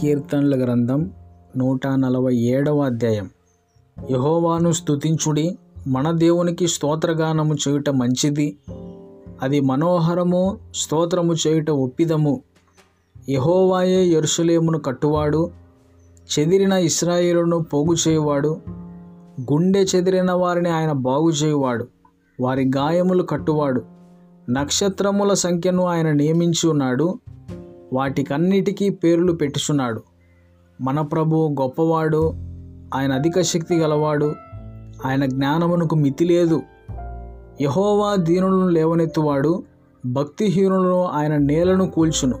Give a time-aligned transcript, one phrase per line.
[0.00, 1.10] కీర్తనల గ్రంథం
[1.56, 3.30] నూట నలభై ఏడవ అధ్యాయం.
[4.10, 8.56] యహోవాను స్తుతించుడి మన దేవునికి స్తోత్రగానము చేయుట మంచిది
[9.42, 12.42] అది మనోహరము స్తోత్రము చేయుట ఒప్పిదము.
[13.28, 15.50] యహోవాయే ఎరుసలేమును కట్టువాడు
[16.38, 18.56] చెదిరిన ఇస్రాయేలును పోగు చేయువాడు
[19.52, 21.86] గుండె చెదిరిన వారిని ఆయన బాగు చేయువాడు
[22.40, 23.82] వారి గాయములు కట్టువాడు
[24.50, 27.18] నక్షత్రముల సంఖ్యను ఆయన నియమించి ఉన్నాడు
[27.92, 30.02] వాటికన్నిటికీ పేర్లు పెట్టుచున్నాడు.
[30.80, 32.32] మన ప్రభు గొప్పవాడు
[32.94, 34.34] ఆయన అధిక శక్తి గలవాడు
[35.06, 36.62] ఆయన జ్ఞానమునకు మితి లేదు.
[37.60, 39.62] యహోవా దీనులను లేవనెత్తువాడు
[40.06, 42.38] భక్తిహీనులను ఆయన నేలను కూల్చును.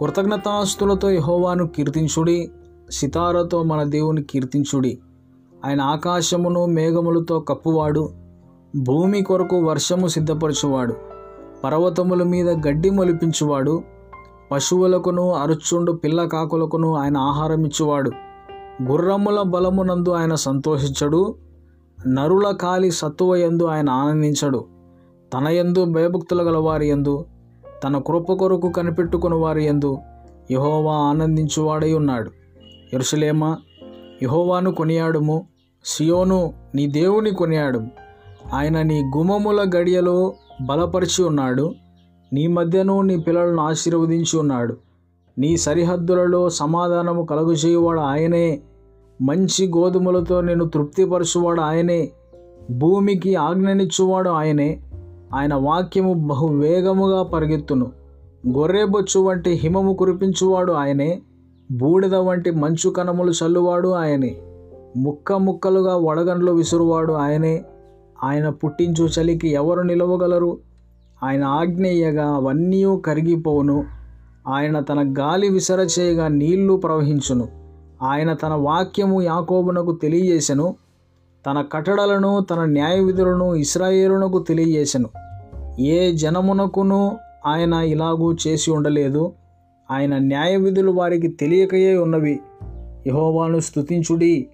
[0.00, 2.50] కృతజ్ఞతాస్తులతో యహోవాను కీర్తించుడి
[2.90, 4.98] సితారతో మన దేవుని కీర్తించుడి.
[5.66, 8.10] ఆయన ఆకాశమును మేఘములతో కప్పువాడు
[8.76, 10.94] భూమి కొరకు వర్షము సిద్ధపరచువాడు.
[11.64, 13.82] పర్వతముల మీద గడ్డి మొలిపించువాడు
[14.52, 18.12] పశువులకును అరుచుండు పిల్ల కాకులకును ఆయన ఆహారం ఇచ్చువాడు.
[18.82, 21.34] గుర్రముల బలమునందు ఆయన సంతోషించడు.
[22.08, 24.64] నరుల కాలి సత్తువ యందు ఆయన ఆనందించడు.
[25.34, 27.24] తన యందు భయభక్తులు గల వారి యందు
[27.84, 29.98] తన కృప కొరకు కనిపెట్టుకుని వారి యందు
[30.50, 32.30] యహోవా ఆనందించువాడై ఉన్నాడు.
[32.92, 33.56] ఎరుసలేమా
[34.22, 35.46] యహోవాను కొనియాడుము
[35.84, 37.90] సియోను నీ దేవుని కొనియాడుము.
[38.54, 41.72] ఆయన నీ గుమముల గడియలో బలపరిచి ఉన్నాడు.
[42.32, 44.76] నీ మధ్యను నీ పిల్లలను ఆశీర్వదించి ఉన్నాడు
[45.38, 48.60] నీ సరిహద్దులలో సమాధానము కలుగజేయువాడు ఆయనే.
[49.22, 52.10] మంచి గోధుమలతో నేను తృప్తిపరచువాడు ఆయనే.
[52.70, 54.80] భూమికి ఆజ్ఞనిచ్చువాడు ఆయనే.
[55.34, 57.86] ఆయన వాక్యము బహు వేగముగా పరిగెత్తును
[58.48, 61.22] గొర్రెబొచ్చు వంటి హిమము కురిపించువాడు ఆయనే.
[61.72, 64.36] బూడిద వంటి మంచు కణములు చల్లువాడు ఆయనే.
[64.96, 67.64] ముక్క ముక్కలుగా వడగండ్లు విసురువాడు ఆయనే.
[68.24, 70.58] ఆయన పుట్టించు చలికి ఎవరు నిలవగలరు?
[71.24, 73.84] ఆయన ఆజ్ఞేయగా అవన్నీ కరిగిపోవును.
[74.48, 77.48] ఆయన తన గాలి విసరచేయగా నీళ్ళు ప్రవహించును.
[78.02, 80.76] ఆయన తన వాక్యము యాకోబునకు తెలియజేశను
[81.46, 85.08] తన కట్టడలను తన న్యాయవిధులను ఇస్రాయేలునకు తెలియజేశను
[85.80, 87.16] ఏ జనమునకును
[87.46, 89.32] ఆయన ఇలాగూ చేసి ఉండలేదు.
[89.90, 92.40] ఆయన న్యాయవిధులు వారికి తెలియకయే ఉన్నవి.
[93.06, 94.46] యహోవాను స్తుతించుడి.